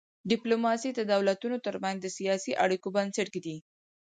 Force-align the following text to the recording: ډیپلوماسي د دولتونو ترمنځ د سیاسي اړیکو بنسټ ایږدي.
ډیپلوماسي 0.31 0.89
د 0.93 1.01
دولتونو 1.13 1.57
ترمنځ 1.65 1.97
د 2.01 2.07
سیاسي 2.17 2.51
اړیکو 2.63 2.87
بنسټ 2.95 3.17
ایږدي. 3.35 3.57